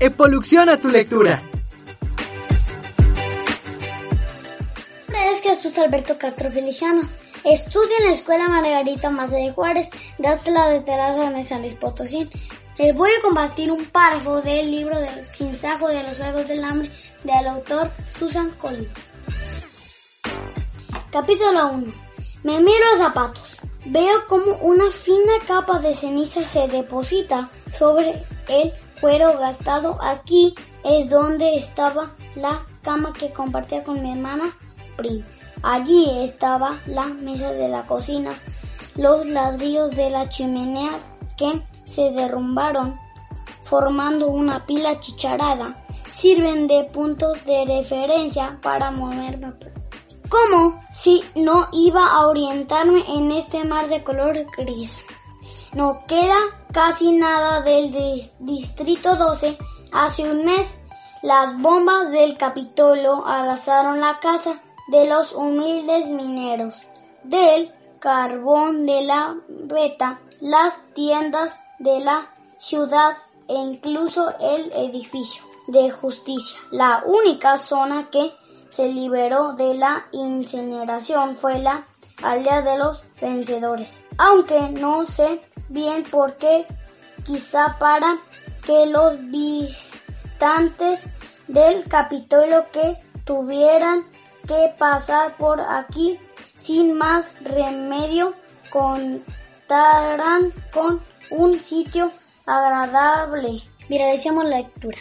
[0.00, 1.42] Epoluciona tu lectura.
[5.30, 7.02] Es Jesús Alberto Castro Feliciano.
[7.44, 11.74] Estudio en la Escuela Margarita Maza de Juárez, de la de Terraza de San Luis
[11.74, 12.28] Potosí.
[12.78, 16.90] Les voy a compartir un párrafo del libro del Sinsajo de los Juegos del Hambre
[17.24, 19.10] del autor Susan Collins.
[21.10, 21.92] Capítulo 1.
[22.42, 23.49] Me miro los zapatos.
[23.86, 29.98] Veo como una fina capa de ceniza se deposita sobre el cuero gastado.
[30.02, 34.54] Aquí es donde estaba la cama que compartía con mi hermana
[34.96, 35.24] Prim.
[35.62, 38.32] Allí estaba la mesa de la cocina,
[38.96, 40.92] los ladrillos de la chimenea
[41.38, 42.98] que se derrumbaron
[43.62, 45.82] formando una pila chicharada.
[46.10, 49.54] Sirven de puntos de referencia para moverme.
[50.30, 55.04] Como si no iba a orientarme en este mar de color gris.
[55.74, 56.36] No queda
[56.72, 57.92] casi nada del
[58.38, 59.58] Distrito 12.
[59.92, 60.78] Hace un mes,
[61.22, 66.74] las bombas del Capitolio arrasaron la casa de los humildes mineros,
[67.24, 73.16] del carbón de la beta, las tiendas de la ciudad
[73.48, 76.60] e incluso el edificio de justicia.
[76.70, 78.32] La única zona que
[78.70, 81.86] se liberó de la incineración fue la
[82.22, 84.04] aldea de los vencedores.
[84.18, 86.66] Aunque no sé bien por qué,
[87.24, 88.18] quizá para
[88.64, 91.08] que los visitantes
[91.48, 94.06] del Capitolio que tuvieran
[94.46, 96.18] que pasar por aquí
[96.56, 98.34] sin más remedio
[98.70, 102.10] contarán con un sitio
[102.46, 103.62] agradable.
[103.88, 104.98] Viralicemos la lectura.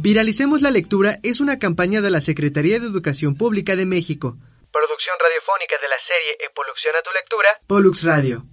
[0.00, 4.36] Viralicemos la lectura es una campaña de la Secretaría de Educación Pública de México.
[4.70, 7.48] Producción radiofónica de la serie Evoluciona tu lectura.
[7.66, 8.44] Pollux Radio.